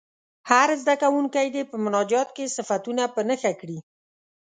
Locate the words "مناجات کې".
1.85-2.53